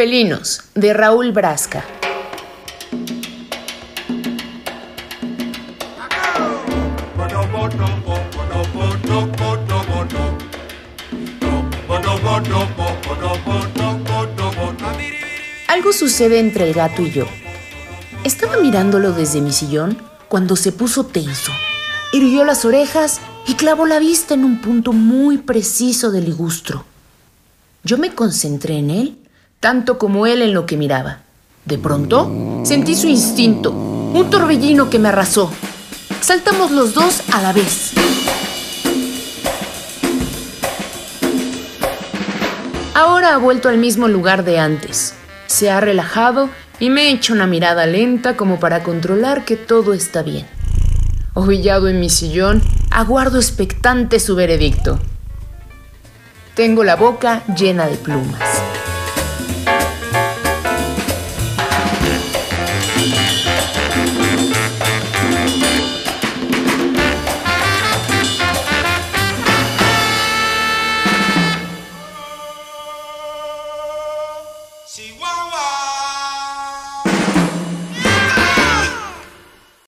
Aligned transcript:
Felinos, 0.00 0.62
de 0.74 0.94
Raúl 0.94 1.30
Brasca. 1.30 1.84
Algo 15.68 15.92
sucede 15.92 16.38
entre 16.38 16.64
el 16.64 16.72
gato 16.72 17.02
y 17.02 17.10
yo. 17.10 17.26
Estaba 18.24 18.56
mirándolo 18.56 19.12
desde 19.12 19.42
mi 19.42 19.52
sillón 19.52 19.98
cuando 20.28 20.56
se 20.56 20.72
puso 20.72 21.04
tenso. 21.04 21.52
Irguió 22.14 22.46
las 22.46 22.64
orejas 22.64 23.20
y 23.46 23.52
clavó 23.56 23.84
la 23.84 23.98
vista 23.98 24.32
en 24.32 24.46
un 24.46 24.62
punto 24.62 24.94
muy 24.94 25.36
preciso 25.36 26.10
del 26.10 26.24
ligustro. 26.24 26.86
Yo 27.84 27.98
me 27.98 28.14
concentré 28.14 28.78
en 28.78 28.88
él 28.88 29.19
tanto 29.60 29.98
como 29.98 30.26
él 30.26 30.40
en 30.40 30.54
lo 30.54 30.64
que 30.64 30.78
miraba. 30.78 31.18
De 31.66 31.76
pronto, 31.76 32.62
sentí 32.64 32.96
su 32.96 33.08
instinto, 33.08 33.70
un 33.70 34.30
torbellino 34.30 34.88
que 34.88 34.98
me 34.98 35.10
arrasó. 35.10 35.52
Saltamos 36.22 36.70
los 36.70 36.94
dos 36.94 37.22
a 37.30 37.42
la 37.42 37.52
vez. 37.52 37.92
Ahora 42.94 43.34
ha 43.34 43.38
vuelto 43.38 43.68
al 43.68 43.76
mismo 43.76 44.08
lugar 44.08 44.44
de 44.44 44.58
antes. 44.58 45.14
Se 45.46 45.70
ha 45.70 45.80
relajado 45.80 46.48
y 46.78 46.88
me 46.88 47.10
echa 47.10 47.34
una 47.34 47.46
mirada 47.46 47.84
lenta 47.84 48.36
como 48.36 48.58
para 48.58 48.82
controlar 48.82 49.44
que 49.44 49.56
todo 49.56 49.92
está 49.92 50.22
bien. 50.22 50.46
Ovillado 51.34 51.88
en 51.88 52.00
mi 52.00 52.08
sillón, 52.08 52.62
aguardo 52.90 53.38
expectante 53.38 54.20
su 54.20 54.34
veredicto. 54.36 54.98
Tengo 56.54 56.82
la 56.82 56.96
boca 56.96 57.42
llena 57.54 57.86
de 57.86 57.96
plumas. 57.96 58.49
She 74.92 75.12
won't. 75.20 75.39